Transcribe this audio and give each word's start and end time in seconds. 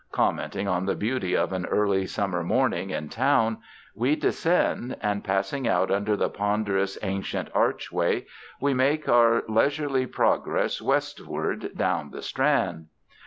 Commenting 0.11 0.67
on 0.67 0.87
the 0.87 0.95
beauty 0.95 1.37
of 1.37 1.53
an 1.53 1.67
early 1.67 2.07
summer 2.07 2.41
morning 2.41 2.89
in 2.89 3.07
town, 3.07 3.59
we 3.93 4.15
descend, 4.15 4.97
and 4.99 5.23
passing 5.23 5.67
out 5.67 5.91
under 5.91 6.17
the 6.17 6.27
ponderous 6.27 6.97
ancient 7.03 7.49
archway, 7.53 8.25
we 8.59 8.73
make 8.73 9.07
our 9.07 9.43
leisurely 9.47 10.07
progress 10.07 10.81
westward 10.81 11.69
down 11.77 12.09
the 12.09 12.23
Strand. 12.23 12.87